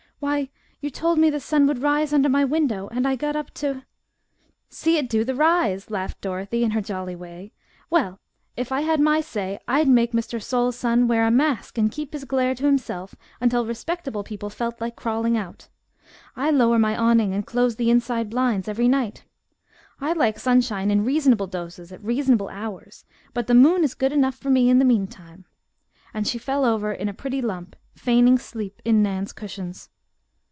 "Why, 0.21 0.49
you 0.79 0.91
told 0.91 1.17
me 1.17 1.31
the 1.31 1.39
sun 1.39 1.65
would 1.65 1.81
rise 1.81 2.13
under 2.13 2.29
my 2.29 2.45
window 2.45 2.87
and 2.89 3.07
I 3.07 3.15
got 3.15 3.35
up 3.35 3.49
to" 3.55 3.85
"See 4.79 4.97
it 4.99 5.09
do 5.09 5.23
the 5.23 5.33
rise!" 5.33 5.89
laughed 5.89 6.21
Dorothy, 6.21 6.63
in 6.63 6.69
her 6.71 6.79
jolly 6.81 7.15
way. 7.15 7.53
"Well, 7.89 8.19
if 8.55 8.71
I 8.71 8.81
had 8.81 8.99
my 8.99 9.21
say 9.21 9.59
I'd 9.67 9.87
make 9.87 10.11
Mr. 10.11 10.39
Sol 10.39 10.71
Sun 10.73 11.07
wear 11.07 11.25
a 11.25 11.31
mask 11.31 11.79
and 11.79 11.91
keep 11.91 12.13
his 12.13 12.23
glare 12.25 12.53
to 12.53 12.67
himself 12.67 13.15
until 13.39 13.65
respectable 13.65 14.23
people 14.23 14.51
felt 14.51 14.79
like 14.79 14.95
crawling 14.95 15.39
out. 15.39 15.69
I 16.35 16.51
lower 16.51 16.77
my 16.77 16.95
awning 16.95 17.33
and 17.33 17.43
close 17.47 17.77
the 17.77 17.89
inside 17.89 18.29
blinds 18.29 18.67
every 18.67 18.87
night. 18.87 19.23
I 19.99 20.13
like 20.13 20.37
sunshine 20.37 20.91
in 20.91 21.03
reasonable 21.03 21.47
doses 21.47 21.91
at 21.91 22.03
reasonable 22.03 22.49
hours, 22.49 23.05
but 23.33 23.47
the 23.47 23.55
moon 23.55 23.83
is 23.83 23.95
good 23.95 24.11
enough 24.11 24.35
for 24.35 24.51
me 24.51 24.69
in 24.69 24.77
the 24.77 24.85
meantime," 24.85 25.45
and 26.13 26.27
she 26.27 26.37
fell 26.37 26.63
over 26.63 26.91
in 26.91 27.09
a 27.09 27.13
pretty 27.13 27.41
lump, 27.41 27.75
feigning 27.95 28.37
sleep 28.37 28.83
in 28.85 29.01
Nan's 29.01 29.33
cushions. 29.33 29.89